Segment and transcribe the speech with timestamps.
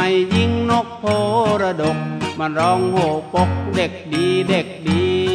[0.00, 1.04] ไม่ยิงนกโพ
[1.62, 1.98] ระดก
[2.38, 2.96] มันร้องโห
[3.34, 5.27] ปกเด็กดีเด็กดี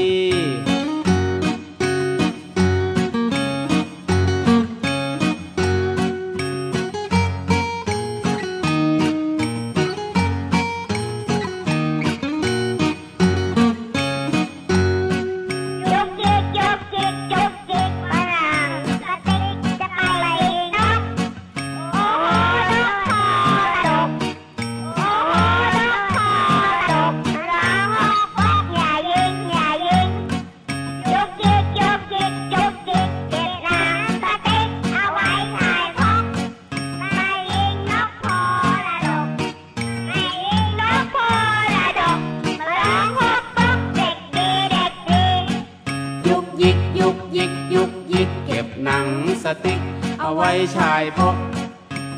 [46.28, 49.08] ยุกยิกยุกยิกยุกยิกเก็บหนัง
[49.44, 49.82] สติ๊ก
[50.20, 51.36] เอาไว้ชายพก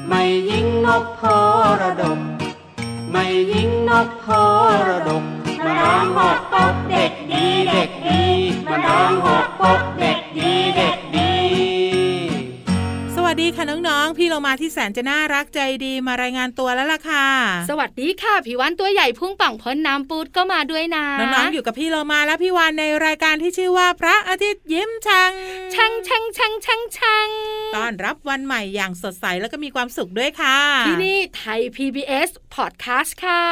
[0.07, 1.21] ไม่ยิงนกโพ
[1.81, 2.21] ระดก
[3.11, 4.27] ไม่ยิงนกโพ
[4.87, 5.23] ระดก
[5.63, 8.23] มาน้องหกปกเด็กดีเด็กดี
[8.69, 9.81] มาน้องหกปก
[13.57, 17.27] ค่ะน้องๆ พี่เรามาที่แสนจะน่ารักใจดีมารายงานตัวแล้วล่ะค่ะ
[17.69, 25.31] สวัสดีค่ะผิววันตัวใหญ่พุ่งป่องพ้นน้ำปูดก็มาด้วยนะน้องๆอยู่กับพี่เรามาและพี่วานในรายการที่ชื่อว่าพระอาทิตย์ยิ้มช่าง
[25.73, 27.29] ช่างช่างช่างช่างช่าง
[27.75, 30.57] ต้อนรับวันใหม่อย่างสดใสแล้วก็มีความสุขด้วยค่ะ
[30.87, 33.45] ที่นี่ไทย PBS Podcast ค่ะ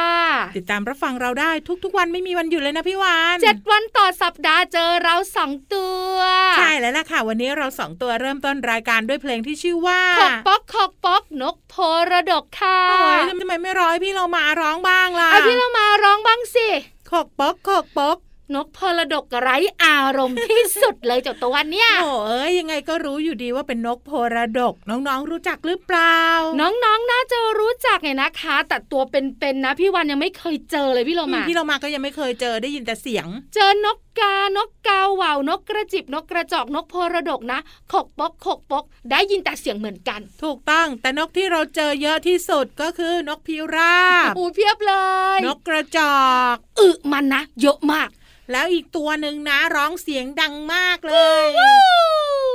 [0.56, 1.50] ติดตามรับฟังเราได้
[1.84, 6.16] ทุกๆ วันไม่มีวันหยุดเลยนะพี่วานเจ็ดวันต่อสัปดาห์เจอเราสองตัว
[6.58, 11.74] ใช่แล้วล่ะค่ะ วันนี้เราสองตัวเริ่มต้นรายการด้วยเพลงที่ชื่อว่าขอกป๊อกขอกป๊อกนกโพ
[12.10, 16.68] ระดกค่ะโอ้ยทำไมไม่ร้อยพี่เรามาร้องบ้างล่ะเอาพี่เรามาร้องบ้างสิ
[17.10, 18.16] ขอกป๊อกขอกป๊อก
[18.54, 26.20] นกพรดกไร้อารมณ์ที่สุดเลยเจ้าตัวเนี่ยโอ้เอ้ยยังไงก็รู้อยู่ดีว่าเป็นนกโพระดก น้องๆ รู้จักหรือเปล่า
[26.60, 37.60] น้องๆนน่าจะรู้จักไงนะคะ แต่ตัวเป็นๆนะพี่วันยังไม่เคยเจอเลยพี่เรามาพี่เรามาก็ยังไม่เคยเจอได้ยินแต่เสียง เจอนกกานกกาว่าวนกกระจิบนกกระจอกนกโพระดกนะ
[37.92, 43.96] ขกปอกขกปอกได้ยินแต่เสียงเหมือนกัน ถูกต้องแต่นกที่เราเจอเยอะที่สุดก็คือนกพิรา
[44.36, 44.94] บอูเพียบเล
[45.36, 46.14] ย นกกระจอ
[46.54, 48.10] กอึมันนะเยอะมาก
[48.50, 51.46] แล้วอีกตัวหนึ่งนะร้องเสียงดังมากเลย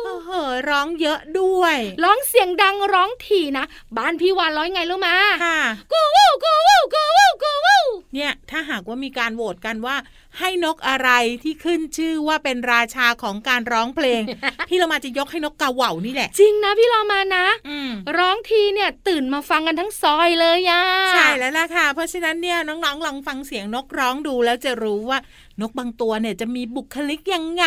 [0.06, 0.30] โอ้โห
[0.70, 3.66] ร้องเยอะด้วย ร้องเสียงดังร้องถี่นะ
[3.98, 5.60] บ้านพี่วานร้อยไงรู้มาค่ะ
[5.92, 7.84] กูวู้กูวู้กูวู้กูวู้
[8.14, 9.96] เนี่ยถ้าหากว่ามีการโหวตกันว่า
[10.40, 11.10] ให้นกอะไร
[11.44, 14.22] ที่ขึ้นชื่อว่าเป็นราชาของการร้องเพลง
[14.70, 20.84] พี่เรามาจะยกให้นกกาเหว่านี่แหละ จริงนะพี่เรามานะอืมร้องทีเนี่ยตื่นมาฟังกันทั้งซอยเลยอะ
[21.14, 25.20] ใช่แล้วล่ะค่ะ เพราะฉะนั้นเนี่ยน้องๆลองฟังเสียงนกร้องดูแล้วจะรู้ว่า
[25.62, 27.66] นกบางตัวเนี่ยจะมีบุคลิกยังไง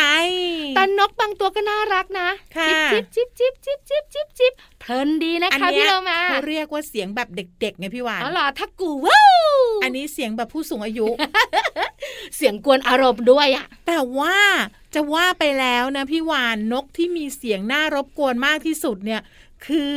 [0.75, 9.21] แต่นกบางตัวก็น่ารักนะค่ะจิบจิบจิบจิบจิบจิบจิบเพลินดีนะอันคะเนี้พี่ยเรามาเขาเรียกว่าเสียงแบบเด็กๆไงพี่หวานอ๋อเหรอถ้ากูวู้
[9.83, 11.07] อันนี้เสียงแบบผู้สูงอายุ
[12.35, 14.37] เสียงกวนอารมณ์ด้วยอะแต่ว่า
[14.95, 19.21] จะว่าไปแล้วนะพี่วานนกที่มีเสียงน่ารบกวนมากที่สุดเนี่ย
[19.65, 19.93] คือ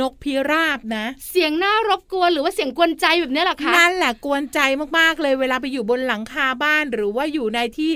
[0.00, 4.60] นกพิราบนะ เสียงน่ารบกวนหรือว่าเสียงกวนใจแบบเนี้ยเหรอคะนั่นแหละกวนใจ
[4.98, 7.90] มากๆเลยเวลาไปอยู่บนหลังคาบ้านหรือว่าอยู่ในที่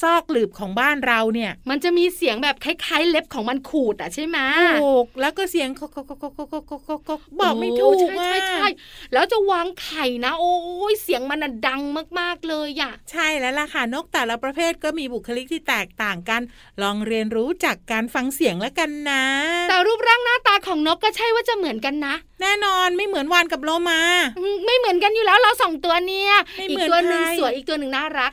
[0.00, 4.38] ซอกหลืบของบ้านเราเนี่ย มันจะมีเสียงแบบคล้ายๆ เล็บของมันขูดอะใช่ไหม
[4.82, 6.72] ถูกแล้วก็เสียงกกกกกกก
[7.08, 8.68] กกบอกไม่ถูกโอ้ใช่อะใช่ใช่
[9.12, 10.54] แล้วจะวางไข่นะ โอ้
[10.92, 11.82] ยเสียงมันน่ะดัง
[12.18, 16.40] มากๆเลยอะใช่แล้วล่ะค่ะนกแต่ละประเภทก็มีบุคลิกที่แตกต่างกัน
[16.82, 19.24] ลองเรียนรู้จากการฟังเสียงแล้วกันนะ
[19.68, 24.00] แต่รูปร่างหน้าตาของนกก็ใช่ว่าจะเหมือนกันนะ แน่นอนไม่เหมือนวานกับโลมา
[24.38, 28.30] อืมไม่เหมือนกันอยู่แล้วเราสองตัวเนี่ยไม่อีเหกมือนตัวหนึ่งใครสวยอีกตัวหนึ่งน่ารัก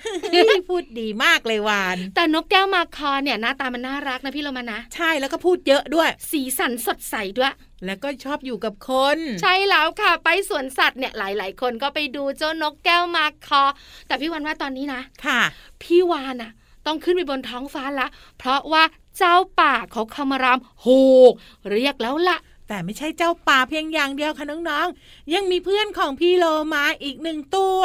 [0.70, 7.54] พูดดีมากเลยวาน แต่นกแก้วมาคอเนี่ยหน้าตามันน่ารักนะพี่เรามานะ ใช่แล้วก็พูดเยอะด้วย สีสันสดใสด้วย
[7.86, 13.64] แล้วก็ชอบอยู่กับคน ใช่แล้วค่ะ ไปสวนสัตว์เนี่ยหลาย ๆ คนก็ไปดูเจ้านกแก้วมาคอ
[14.08, 15.42] แต่พี่วันว่าตอนนี้นะค่ะ
[15.84, 16.52] พี่วานอะ
[16.86, 18.08] ต้องขึ้นไปบนท้องฟ้าละ
[18.38, 18.84] เพราะว่า
[19.18, 20.88] เจ้าป่าเขาคำรามโห
[21.72, 22.38] เรียกแล้วละ่ะ
[22.70, 27.82] แต่ไม่ใช่เจ้าป่าเพียงอย่างเดียวค่ะน้องๆ ยังมีเพื่อนของพี่โลมาอีกหนึ่งตัว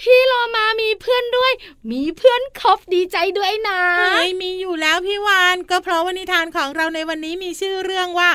[0.00, 1.52] พี่โลมามีเพื่อนด้วย
[1.90, 8.30] มีเพื่อนคบดีใจด้วยนะเฮ้ยมีอยู่แล้วพี่วานก็เพราะว่านิทานของเราในวันนี้มีชื่อเรื่องว่า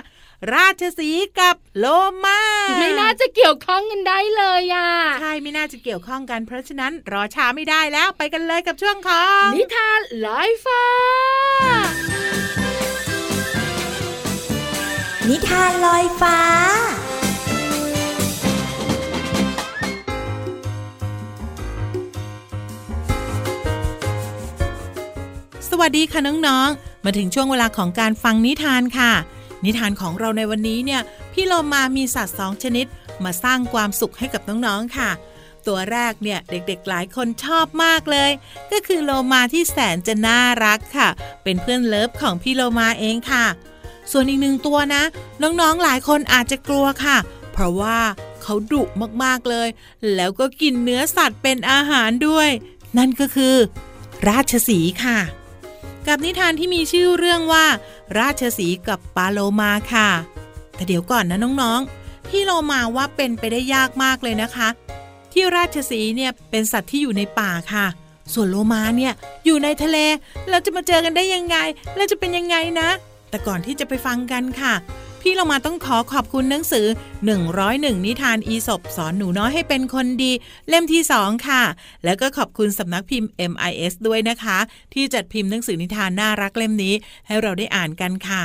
[0.53, 1.85] ราชสีห์กับโล
[2.23, 2.39] มา
[2.79, 4.89] ไม่น่าจะเกี่ยวข้องกันได้เลยอะ
[5.21, 10.83] ใช่ไม่น่าจะเกี่ยวข้องกันเพราะฉะนั้นรอช้าไม่ได้แล้วไปกันเลยกับช่วงของนิทานลอยฟ้า
[15.29, 16.39] นิทานลอยฟ้า
[25.69, 29.11] สวัสดีค่ะน้องๆ มาถึงช่วงเวลาของการฟังนิทานค่ะ
[29.65, 31.01] นิทานของเราในวันนี้เนี่ย
[31.33, 32.85] พี่โลมามีสัตว์สองชนิด
[33.23, 35.09] มาสร้างความสุขให้กับน้องๆ ค่ะ
[35.67, 38.31] ตัวแรกเนี่ยเด็กๆหลายคนชอบมากเลย
[38.71, 41.09] ก็คือโลมาที่แสนจะน่ารักค่ะ
[41.43, 43.45] เป็นเพื่อนเลิฟของพี่โลมาเองค่ะ
[44.11, 45.03] ส่วนอีกหนึ่งตัวนะ
[45.41, 47.17] น้องๆหลายคนอาจจะกลัวค่ะ
[47.51, 47.99] เพราะว่า
[48.41, 48.83] เขาดุ
[49.23, 49.67] มากๆเลย
[50.15, 52.49] แล้วก็กินเนื้อสัตว์เป็นอาหารด้วย
[52.97, 53.55] นั่นก็คือ
[54.27, 55.19] ราชสีค่ะ
[56.07, 57.65] กับนิทานที่มีชื่อเรื่องว่า
[58.19, 60.09] ราชสีกับปาโลมาค่ะ
[60.75, 64.67] แต่เดี๋ยวก่อนนะน้องๆพี่โลมาว่าเป็นไปได้ยากมากเลยนะคะ
[65.31, 67.85] ที่ราชสีเนี่ยเป็นสัตว์ที่อยู่ในป่าค่ะ
[68.33, 69.13] ส่วนโลมาเนี่ย
[69.45, 69.97] อยู่ในทะเล
[70.49, 71.57] เราจะมาเจอกันได้ยังไง
[71.95, 72.89] แล้วจะเป็นยังไงนะ
[73.33, 74.73] แต่ก่อนที่จะไปฟังกันค่ะ
[75.21, 76.85] พี่เรามาต้องขอขอบคุณหนังสือ
[77.45, 80.31] 101 นิทานอีสบสอนหนูน้อยให้เป็นคนดี
[80.69, 81.63] เล่มที่ 2 ค่ะ
[82.03, 84.57] แล้วก็ขอบคุณสำนักพิมพ์ MIS ด้วยนะคะ
[84.93, 86.93] ที่จัดพิมพ์หนังสือนิทานน่ารักเล่มนี้
[87.27, 88.43] ให้เราได้อ่านกันค่ะ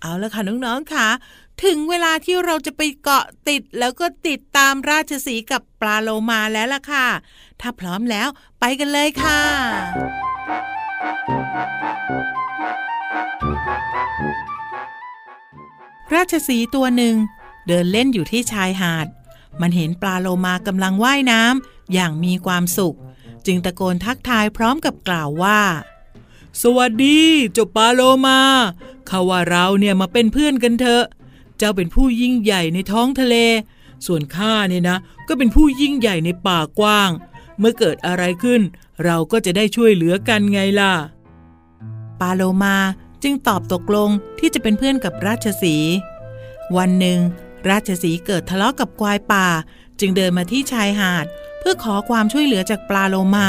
[0.00, 1.08] เอาละค่ะน้องๆค่ะ
[1.64, 7.06] ถึงเวลาที่เราจะไปเกาะติดแล้วก็ติดตามราชสีกับปลาโลมาแล้วล่ะค่ะ
[7.60, 8.28] ถ้าพร้อมแล้ว
[8.60, 9.40] ไปกันเลยค่ะ
[16.14, 17.14] ราชสีตัวหนึ่ง
[17.66, 19.06] เดินเล่นอยู่ที่ชายหาด
[19.60, 22.96] มันเห็นปลาโลมากำลังว่ายน้ำอย่างมีความสุข
[23.46, 25.60] จึงตะโกนทักทายพร้อมกับกล่าวว่า
[26.62, 27.20] สวัสดี
[27.52, 28.40] เจ้าปลาโลมา
[29.08, 31.04] ข้าว่าเราเนี่ยมาเป็นเพื่อนกันเถอะ
[31.58, 33.36] เจ้าเป็นผู้ยิ่งใหญ่ในท้องทะเล
[34.06, 37.10] ส่วนข้าเนี่ยนะ ก็เป็นผู้ยิ่งใหญ่ในป่ากว้าง
[37.58, 38.60] เมื่อเกิดอะไรขึ้น
[39.04, 40.92] เราก็จะได้ช่วยเหลือกันไงล่ะ
[42.20, 42.76] ปาโลมา
[43.24, 45.92] จึงตอบตกลงที่จะเป็นเพื่อนกับราชสีห์
[46.76, 47.18] วันหนึ่ง
[47.70, 49.46] ราชสีห์เกิดทะเลาะกับควายป่า
[50.00, 51.26] จึงเดินมาที่ชายหาด
[51.58, 53.48] เพื่อขอความช่วยเหลือจากปลาโลมา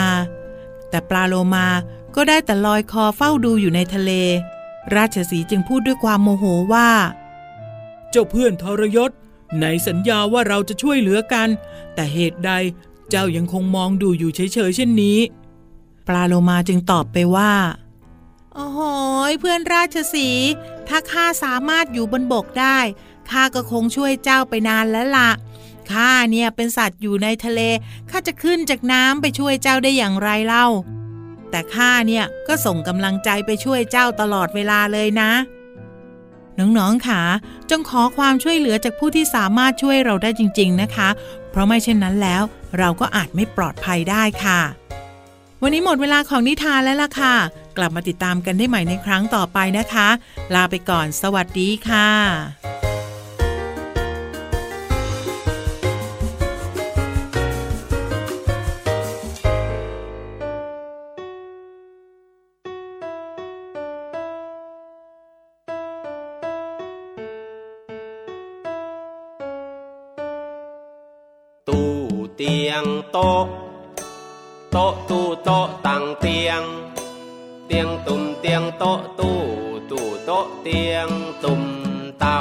[0.89, 1.67] แต่ปลาโลมา
[2.15, 4.11] ก็ได้แต่ลอยคอเฝ้าดูอยู่ในทะเล
[4.95, 6.89] ราชสีห์จึงพูดด้วยความโมโหว่า
[8.09, 9.11] เจ้าเพื่อนทรยศ
[9.55, 11.47] ไหนสัญญาว่าเราจะช่วยเหลือกัน
[11.95, 12.51] แต่เหตุใด
[13.09, 15.19] เจ้ายังคงมองดูอยู่เฉยๆเช่นนี้
[16.07, 17.51] ปลาโลมาจึงตอบไปว่า
[18.55, 18.79] โอ้โห
[19.39, 20.29] เพื่อนราชสี
[20.87, 22.77] ถ้าข้าสามารถอยู่บนบกได้
[23.29, 25.29] ข้าก็คงช่วยเจ้าไปนานแล้วละ่ะ
[25.91, 27.61] ข้าเนี่ยเป็นสัตว์อยู่ในทะเล
[28.09, 30.67] ข้าจะขึ้นจากน้ำไปช่วยเจ้าได้อย่างไรเล่า
[31.49, 35.31] แต่ข้าเนี่ยก็ส่งกำลังใจไปช่วยเจ้าตลอดเวลาเลยนะ
[36.59, 37.21] น้องๆค่ะ
[37.69, 41.09] จงขอความช่วยเหลือจากผู้ที่สามารถช่วยเราได้จริง ๆนะคะ
[41.49, 42.43] เพราะไม่เช่นนั้นแล้ว
[42.79, 44.59] เราก็อาจไม่ปลอดภัยได้ค่ะ
[45.61, 47.35] วันนี้หมดเวลาของนิทานแล้วล่ะค่ะ
[47.77, 50.09] กลับมาติดตามกันได้ใหม่ในครั้งต่อไปนะคะ
[50.53, 52.09] ลาไปก่อน สวัสดีค่ะ
[71.67, 71.91] ตู้
[72.35, 73.45] เตียงโต๊ะ
[74.71, 76.61] โต๊ะตู้โต๊ะตั้งเตียง
[77.77, 79.39] ตียงตุ่มเตียงโต๊ะตู้
[79.89, 81.09] ตู้โต๊ะเตียง
[81.43, 81.63] ตุ่ม
[82.19, 82.39] เตา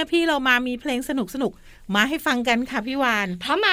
[0.00, 3.70] เนี่ยพี่เรามามีเพลงสนุกสนุกๆมาให้ฟังกันค่ะพี่วาน พร้อมไหม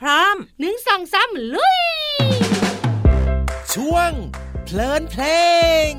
[0.00, 1.80] พร้อมหนึ่งสองสามลุย
[3.74, 4.12] ช่วง
[4.64, 5.24] เพลินเพล
[5.90, 5.92] ง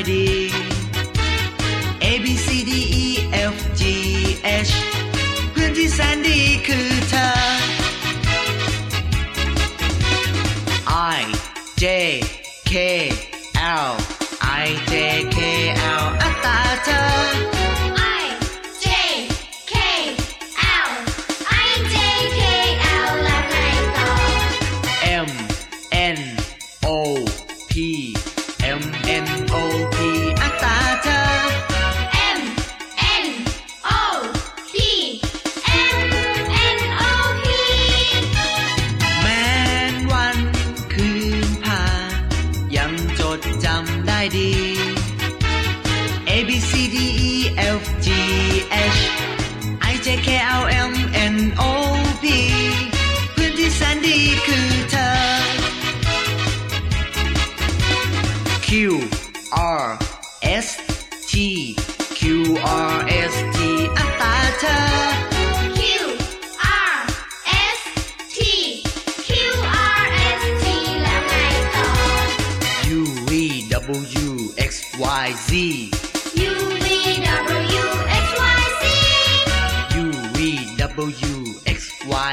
[0.00, 0.26] ำได้ดี
[2.02, 2.72] A B C D
[3.04, 3.06] E
[3.52, 3.82] F G
[4.68, 4.72] H
[5.50, 7.28] เพื่อนที่แสนดีคือเธอ
[11.18, 11.22] I
[11.82, 11.84] J
[12.70, 12.72] K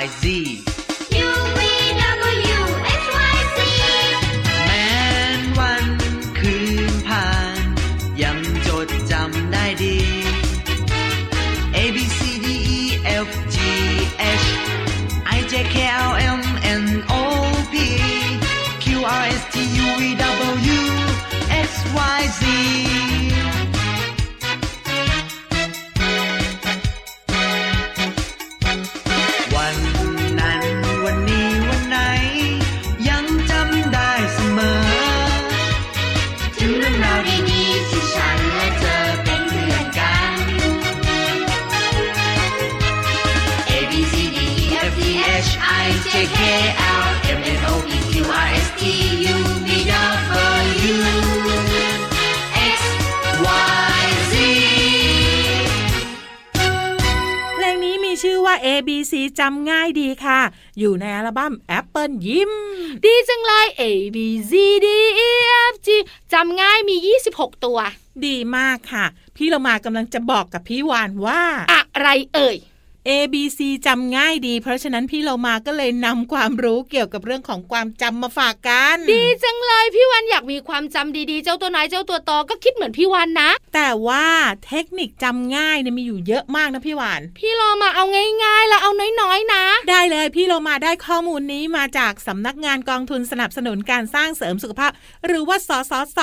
[0.08, 0.77] Z
[59.40, 60.40] จำง่ายดีค่ะ
[60.80, 62.52] อยู่ในอัลบั้ม Apple ยิ้ม
[63.06, 63.84] ดีจังเลย A
[64.16, 64.18] B
[64.50, 64.52] C
[64.86, 64.88] D
[65.28, 65.30] E
[65.72, 65.88] F G
[66.34, 66.96] จำง่ายมี
[67.32, 67.80] 26 ตัว
[68.26, 69.06] ดีมากค่ะ
[69.36, 71.42] พี่เรามากำลังจะบอกกับพี่วานว่า
[71.74, 72.58] อะไรเอ่ย
[73.10, 84.26] A B C จำง่ายดี เพราะฉะนั้นพี่เรามาก็เลยนำความรู้เกี่ยวกับเรื่องของความจำมาฝากกัน ดีจังเลยพี่วันอยากมีความจำดีๆ เจ้าตัวน้อยเจ้าตัวโตก็คิดเหมือนพี่วันนะ แต่ว่า
[84.68, 88.04] เทคนิคจำง่ายเนี่ยมีอยู่เยอะมากนะพี่วาน พี่รอมาเอา
[88.44, 94.92] ง่ายๆแล้วเอาน้อยๆนะ ได้เลยพี่เรามาได้ข้อมูลนี้มาจากสำนักงานกองทุนสนับสนุนการสร้างเสริมสุขภาพ
[95.26, 96.20] หรือว่าสสส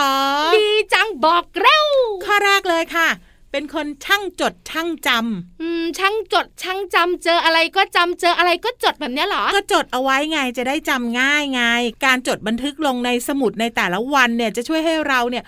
[0.56, 1.86] ดีจังบอกเร็ว
[2.24, 3.10] ข้อแรกเลยค่ะ
[3.56, 11.62] เป็นคนช่างจดช่างจำอืม ช่างจดช่างจำเจออะไรก็จำเจออะไรก็จดแบบเนี้ยเหรอ ก็จดเอาไว้ไงจะได้จำง่ายไง
[12.04, 15.44] การจดบันทึกลงในสมุดในแต่ละวันเนี่ยจะช่วยให้เราเนี่ย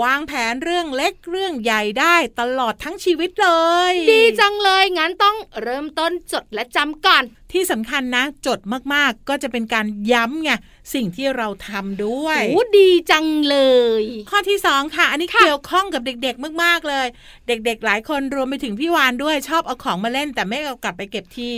[0.00, 3.50] วางแผนเรื่องเล็กเรื่องใหญ่ได้ตลอดทั้งชีวิตเล
[3.90, 8.60] ย ดีจังเลยงั้นต้องเริ่มต้นจดและจำก่อนที่สำคัญนะ จด
[8.94, 10.50] มากๆ ก็จะเป็นการย้ำไง
[10.94, 13.58] สิ่งที่เราทำด้วยโอ้ดีจังเล
[14.00, 17.06] ย ข้อที่สองค่ะ อันนี้ค่ะเกี่ยวข้องกับเด็กๆ มากๆเลย
[17.48, 21.54] เด็กๆ หลายคนรวมไปถึงพี่วานด้วยชอบเอาของมาเล่น แต่ไม่เอากลับไปเก็บที่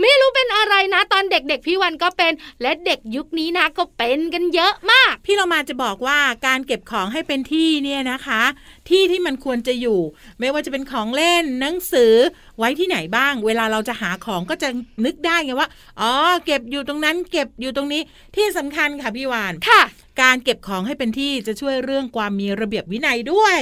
[0.00, 2.32] ไม่รู้เป็นอะไรนะ ตอนเด็กๆ พี่วันก็เป็น
[2.62, 8.42] และเด็กยุคนี้นะก็เป็นกันเยอะมาก พี่เรามาจะบอกว่าการเก็บของให้เป็นที่เนี่ยนะคะ
[8.88, 10.00] ที่ที่มันควรจะอยู่
[10.40, 12.14] ไม่ว่าจะเป็นของเล่นหนังสือ
[12.58, 14.68] ไว้ที่ไหนบ้าง เวลาเราจะหาของก็จะ
[15.04, 15.68] นึกได้ไงว่า
[16.00, 16.12] อ๋อ
[16.46, 18.02] เก็บอยู่ตรงนั้น เก็บอยู่ตรงนี้
[18.36, 19.82] ที่สำคัญค่ะพี่วานค่ะ
[20.22, 23.58] การเก็บของให้เป็นที่จะช่วยเรื่องความมีระเบียบวินัยด้วย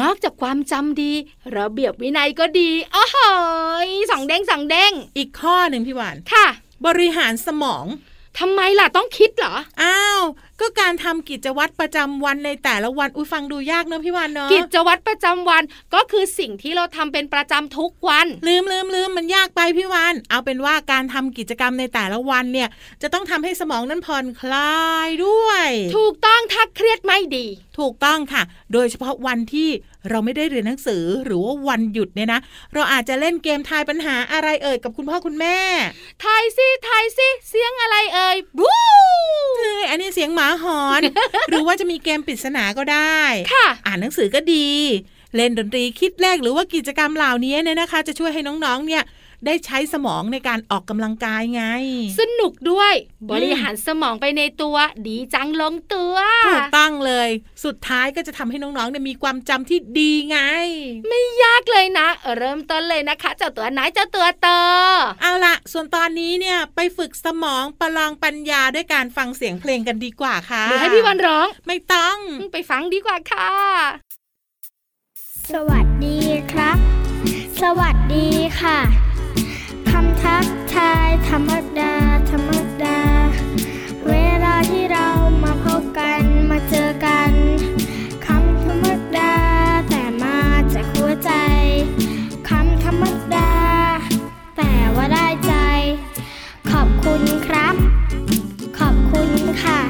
[0.00, 1.12] นอกจากความจำดี
[1.56, 3.16] ระเบียบวินัยก็ดีโอ้โห
[3.86, 6.46] ยสองเด้งสองเด้งอีกข้อหนึ่งพี่วานค่ะ
[6.86, 7.86] บริหารสมอง
[8.38, 10.20] ทำไมล่ะต้องคิดเหรอ อ้าว
[10.62, 15.62] ก็การทำกิจวัตรประจำวันในแต่ละวันอุ้ยฟังดูยากเนอะพี่วานเนอะกิจวัตรประจำวัน
[15.94, 22.68] ก็คือสิ่งที่เราทำเป็นประจำทุกวัน ลืมลืมลืมมันยากไปพี่วานเอาเป็นว่าการทำกิจกรรมในแต่ละวันเนี่ย
[23.02, 27.46] จะต้องทำให้สมองนั้นผ่อนคลายด้วย ถูกต้องถ้าเครียดไม่ดี
[27.78, 28.42] ถูกต้องค่ะ
[28.72, 29.68] โดยเฉพาะวันที่
[30.10, 32.40] เราไม่ได้เรียนหนังสือหรือว่าวันหยุดเนี่ยนะ
[32.74, 35.58] เราอาจจะเล่นเกมทายปัญหาอะไรเอ่ยกับคุณพ่อคุณแม่
[36.24, 38.76] ทายสิทายสิเสียงอะไรเอ่ยบู๊
[39.58, 41.02] เฮ้ยอันนี้เสียงหมาหอน
[41.48, 43.20] หรือว่าจะมีเกมปริศนาก็ได้
[43.52, 44.68] ค่ะ อ่านหนังสือก็ดี
[45.36, 49.02] เล่นดนตรีคิดเลขหรือว่ากิจกรรมเหล่านี้เนี่ยนะคะ จะช่วยให้น้องๆ เนี่ย
[49.46, 51.64] ได้ใช้สมองในการออกกำลังกายไง
[52.20, 52.92] สนุกด้วย
[53.30, 56.14] บริหารสมองไปในตัว ดีจังลงตัว
[56.46, 57.28] ถูกต้องเลย
[57.64, 60.38] สุดท้ายก็จะทำให้น้องๆเนี่ยมีความจำที่ดีไง
[61.08, 64.60] ไม่ยากเลยนะ เริ่มต้นเลยนะคะเจ้าตัวไหนเจ้าตัวเตอ
[65.22, 72.16] เอาละส่วนตอนนี้เนี่ยไปฝึกสมองประลองปัญญาด้วยการฟังเสียงเพลงกันดีกว่าค่ะหรือให้พี่วันร้องไม่ต้อง
[72.52, 73.50] ไปฟังดีกว่าค่ะ
[75.52, 76.18] สวัสดี
[76.52, 76.76] ครับ
[77.62, 78.26] สวัสดี
[78.60, 78.78] ค่ะ
[79.10, 79.11] คำ
[80.22, 81.94] ทักทายธรรมดา
[82.30, 82.50] ธรรม
[82.82, 83.00] ดา
[84.08, 85.08] เวลาที่เรา
[85.42, 87.32] มาพบกันมาเจอกัน
[88.26, 89.34] คำธรรมดา
[89.88, 90.38] แต่มา
[90.74, 91.32] จากหัวใจ
[92.48, 93.04] คำธรรม
[93.34, 93.52] ดา
[94.56, 95.54] แต่ว่าได้ใจ
[96.70, 97.74] ขอบคุณครับ
[98.78, 99.30] ขอบคุณ
[99.62, 99.80] ค่ะ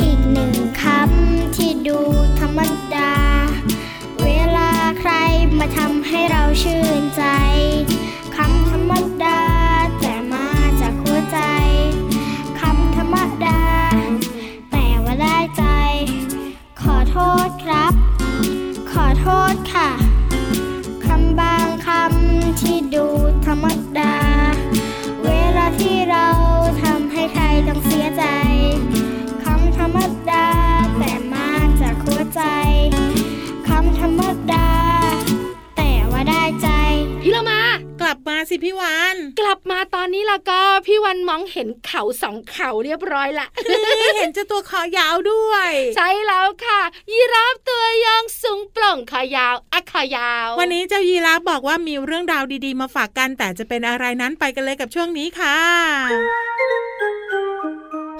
[0.00, 1.98] อีกหนึ่งคำที่ดู
[2.40, 2.60] ธรรม
[2.94, 3.12] ดา
[4.22, 5.12] เวลาใคร
[5.58, 7.24] มาทำให้เราชื่นใจ
[41.58, 43.46] ห็นเขาสองเขาเรียบร้อยละ
[44.16, 55.58] เห็นเจ้าตัวคอยาวด้วย ใช่แล้วค่ะยีราฟตัวยองสูงโปร่งขายาวอะขายาว วันนี้เจ้ายีราฟบอกว่ามีเรื่องราวดีๆ มาฝากกัน แต่จะเป็นอะไรนั้นไปกันเลยกับช่วงนี้ค่ะ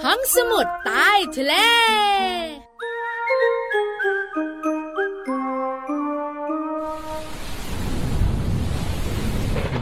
[0.05, 1.55] ห้องสมุดใต้ทะเล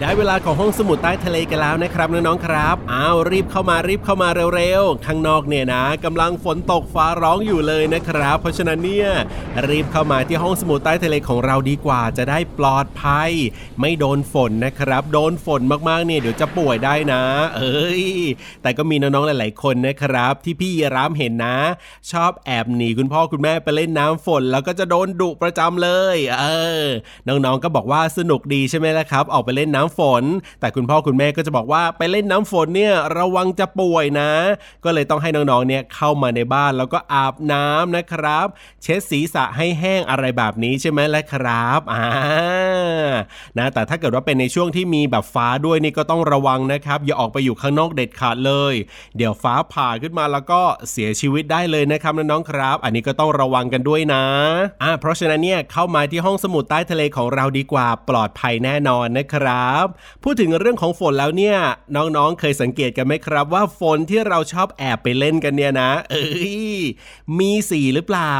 [0.00, 9.08] ได้เวลาของห้องสมุดใต้ทะเลกันแล้วนะครับน้องๆครับอ้าวรีบเข้ามารีบเข้ามาเร็วๆข้างนอกเนี่ยนะกำลังฝนตกฟ้าร้องอยู่เลยนะครับ เพราะฉะนั้นเนี่ย
[9.68, 13.30] รีบเข้ามาที่ห้องสมุดใต้ทะเลของเราดีกว่า จะได้ปลอดภัย
[13.80, 17.22] ไม่โดนฝนนะครับ โดนฝนมากๆเนี่ยเดี๋ยวจะป่วยได้นะ
[17.56, 18.04] เอ้ย
[18.62, 21.58] แต่ก็มีน้องๆหลาย ๆ คนนะครับ ที่พี่รามเห็นนะ
[22.10, 26.44] ชอบแอบหนีคุณพ่อคุณแม่ไปเล่นน้ำฝน แล้วก็จะโดนดุประจำเลย เอ
[26.84, 26.86] อ
[27.28, 30.24] น้องๆก็บอกว่าสนุกดีใช่ไหมล่ะครับ ออกไปเล่นน้ำฝน
[30.60, 34.30] แต่คุณพ่อคุณแม่ก็จะบอกว่าไปเล่นน้ำฝนเนี่ยระวังจะป่วยนะ
[34.84, 38.46] ก็เลยต้องให้น้องๆเนี่ยเข้ามาในบ้านแล้วก็อาบน้ำนะครับ
[38.82, 42.06] เช็ดศีรษะให้แห้งอะไรแบบนี้ใช่ไหมล่ะครับอ่า
[43.58, 48.74] นะแต่ถ้าเกิดว่าเป็นในช่วงที่มีแบบฟ้าด้วยนี่ก็ต้องระวังนะครับ อย่าออกไปอยู่ข้างนอกเด็ดขาดเลย
[49.16, 54.24] เดี๋ยวฟ้าผ่าขึ้นมาแล้วก็เสียชีวิตได้เลยนะครับน้องๆครับ อันนี้ก็ต้องระวังกันด้วยนะ
[54.82, 59.88] อ่าเพราะฉะนั้นเนี่ยเข้ามาที่ห้องสมุดใต้ทะเลของเราดีกว่าปลอดภัยแน่นอนนะครับครับ
[60.22, 61.56] พูดถึงเรื่องของฝนแล้วเนี่ย
[61.96, 66.56] น้องๆ เคยสังเกตกันไหมครับ ว่าฝนที่เราชอบแอบไปเล่นกันเนี่ยนะ เอ้ย
[67.38, 68.36] มีสีหรือเปล่า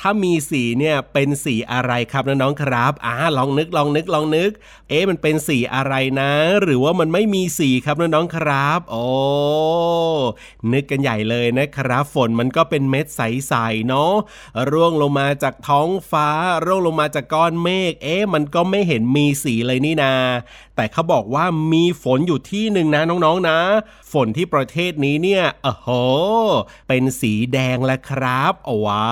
[0.00, 4.50] ถ้ามีสีเนี่ยเป็นสีอะไรครับน้องๆครับอ่าลองนึกลองนึกลองนึก
[4.88, 6.30] เอ๊ะมันเป็นสีอะไรนะ
[6.62, 9.04] หรือว่ามันไม่มีสีครับน้องๆครับ โอ้
[10.72, 14.12] นึกกันใหญ่เลยนะครับ ฝนมันก็เป็นเม็ดใสๆเนาะ
[14.70, 16.28] ร่วงลงมาจากท้องฟ้า
[16.64, 20.14] ร่วงลงมาจากก้อนเมฆเอ๊ะมันก็ไม่เห็นมีสีเลยนี่นา
[20.78, 23.58] แต่เขาบอกว่ามีฝนอยู่ที่หนึ่งนะน้องๆนะ
[24.12, 25.88] ฝนที่ประเทศนี้เนี่ยโอ้โห
[26.88, 28.52] เป็นสีแดงแล้วครับ
[28.86, 29.10] ว้า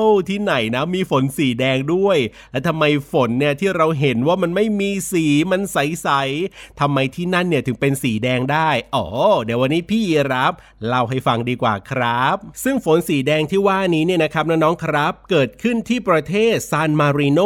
[0.00, 2.18] วที่ไหนนะมีฝนสีแดงด้วย
[2.52, 9.06] และทำไมฝนเนี่ยที่เราเห็นว่ามันไม่มีสีมันใสๆทำไมที่นั่นเนี่ยถึงเป็นสีแดงได้อ๋อ
[9.44, 10.52] เดี๋ยววันนี้พี่รับ
[10.86, 17.40] เล่าให้ฟังดีกว่าครับ ซึ่งฝนสีแดงที่ว่านี้เนี่ยนะครับน้องๆครับ เกิดขึ้นที่ประเทศซานมาริโน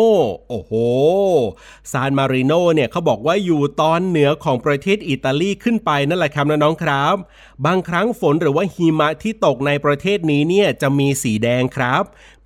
[0.49, 0.73] โอ้โห
[1.93, 7.17] ซานมาริโนเนี่ยเขาบอกว่าอยู่ตอนเหนือของประเทศอิตาลีขึ้นไปนั่นแหละครับน้องๆครับ
[7.67, 12.03] บางครั้งฝนหรือว่าหิมะที่ตกในประเทศนี้เนี่ยจะมีสีแดงครับ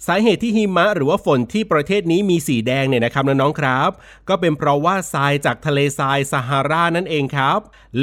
[0.07, 3.91] สาเหตุที่หิมะหรือว่าฝนที่ประเทศนี้มีสีแดงเนี่ยนะครับน้องๆครับ
[4.29, 7.59] ก็เป็นเพราะว่าทรายจากทะเลทรายซาฮารานั่นเองครับ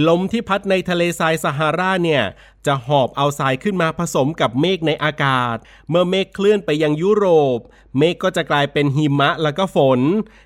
[0.07, 2.23] ลมที่พัดในทะเลทรายซาฮาราเนี่ย
[2.67, 5.57] จะหอบเอาทรายขึ้นมาผสมกับเมฆในอากาศ
[5.89, 7.25] เมื่อเมฆเคลื่อนไปยังยุโร
[7.57, 7.59] ป
[7.97, 9.99] เมฆก็จะกลายเป็นหิมะแล้วก็ฝน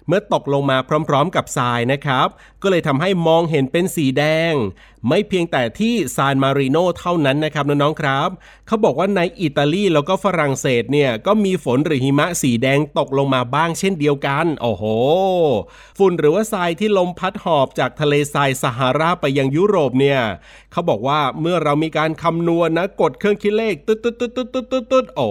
[0.07, 0.77] เมื่อตกลงมา
[1.09, 2.27] พร้อมๆกับทรายนะครับ
[2.61, 4.53] ก็เลยทำให้มองเห็นเป็นสีแดง
[5.07, 8.29] ไม่เพียงแต่ที่ซานมาริโนเท่านั้นนะครับน้องๆครับ
[8.67, 14.83] เขาบอกว่าในอิตาลีแล้วก็ฝรั่งเศสเนี่ยก็มีฝนหรือหิมะสีแดงตกลงมาบ้างเช่นเดียวกัน โอ้โห
[15.97, 20.19] ฝุ่นหรือว่าทรายที่ลมพัดหอบจากทะเลทรายซาฮาราไปยังยุโรปเนี่ย
[20.71, 25.27] เขาบอกว่าเมื่อเรามีการคำนวณนะ กดเครื่องคิดเลขตุ๊ดตึ๊ดตึ๊ดตึ๊ดตึ๊ดตึ๊ดตึ๊ดโอ้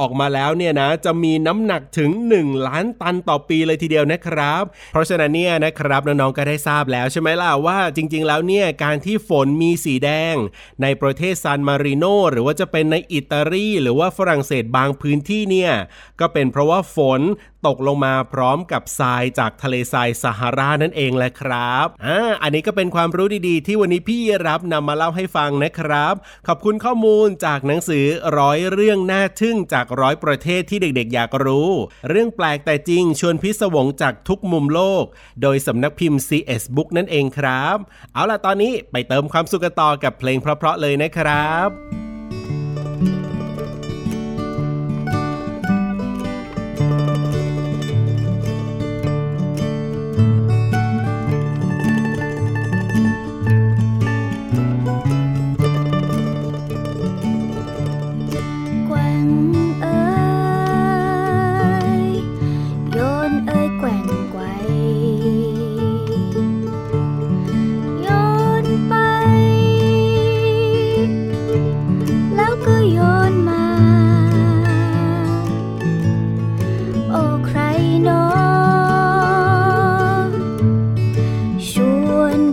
[0.00, 10.34] ออกมาแล้วเนี่ยนะจะมีน้ำหนักถึง 1 ล้านตันต่อปีเลยทีเดียวนะครับ เพราะฉะนั้นเนี่ยนะครับน้องๆก็ได้ทราบแล้วใช่ไหมล่ะว่าจริง ๆ แล้วเนี่ยการที่ฝนมีสีแดง
[10.82, 15.72] ในประเทศซานมาริโนหรือว่าจะเป็นในอิตาลีหรือว่าฝรั่งเศสบางพื้นที่เนี่ย
[16.20, 17.20] ก็เป็นเพราะว่าฝน
[17.66, 26.14] ตกลงมาพร้อมกับทรายจากทะเลทรายซาฮารานั่นเองแหละครับอ่าอันนี้ก็เป็นความรู้ดีๆ ที่วันนี้พี่รับนำมาเล่าให้ฟังนะครับ
[26.46, 28.04] ขอบคุณข้อมูลจากหนังสือ
[28.38, 31.70] ร้อยเรื่องน่าทึ่งจากร้อยประเทศที่เด็กๆ อยากรู้
[32.08, 35.04] เรื่องแปลกแต่จริงชวนพิศวงจากทุกมุมโลก
[35.42, 37.76] โดยสำนักพิมพ์ CS Book นั่นเองครับ
[38.14, 42.07] เอาล่ะตอนนี้ไปเติมความสุขกันต่อกับเพลงเพราะๆเลยนะครับ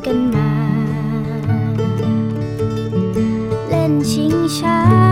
[0.06, 0.50] กันมา
[3.68, 5.05] เล่นชิงช้า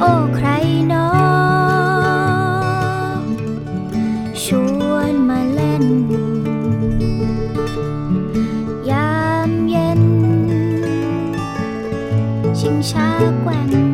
[0.00, 0.48] โอ้ใคร
[0.88, 1.06] หนอ
[4.42, 4.46] ช
[4.90, 5.86] วนมาเล่น
[8.90, 10.02] ยามเย็น
[12.58, 13.08] ชิงช้า
[13.42, 13.87] แกว่ง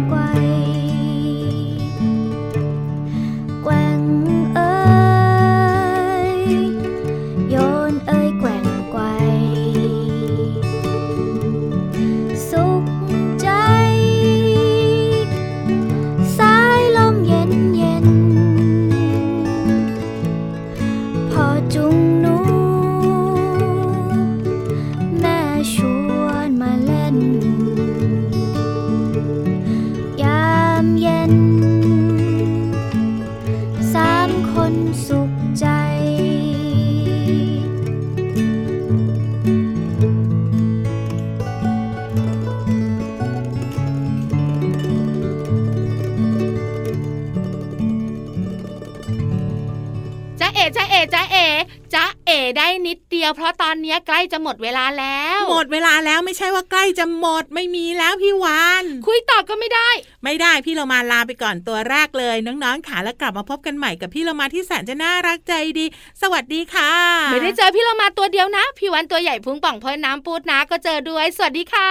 [53.26, 59.90] ยวเพราะตอนนี้ใกล้จะหมดเวลาแล้ว หมดเวลาแล้วไม่ใช่ว่าใกล้จะหมดไม่มีแล้วพี่วานคุยต่อก็ไม่ได้
[60.24, 65.86] ไม่ได้พี่เรามาลาไปก่อนตัวแรกเลยน้องๆขาแล้วกลับมาพบกันใหม่กับพี่เรามาที่แสนจะน่ารักใจดี
[66.22, 66.92] สวัสดีค่ะ
[67.32, 71.84] ไม่ได้เจอพี่เรามาตัวเดียวนะ พี่วันตัวใหญ่พุงป่องเพลินน้ำปูดนะก็เจอด้วย สวัสดีค่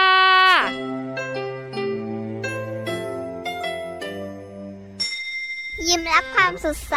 [5.88, 6.96] ยิ้มรับความสดใส